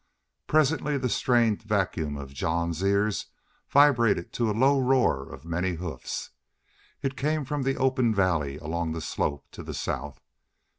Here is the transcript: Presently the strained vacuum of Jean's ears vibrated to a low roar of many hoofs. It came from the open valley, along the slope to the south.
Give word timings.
Presently 0.47 0.97
the 0.97 1.09
strained 1.09 1.61
vacuum 1.61 2.17
of 2.17 2.33
Jean's 2.33 2.81
ears 2.81 3.27
vibrated 3.69 4.33
to 4.33 4.49
a 4.49 4.51
low 4.51 4.79
roar 4.79 5.31
of 5.31 5.45
many 5.45 5.73
hoofs. 5.73 6.31
It 7.03 7.15
came 7.15 7.45
from 7.45 7.61
the 7.61 7.77
open 7.77 8.11
valley, 8.11 8.57
along 8.57 8.93
the 8.93 9.01
slope 9.01 9.45
to 9.51 9.61
the 9.61 9.75
south. 9.75 10.19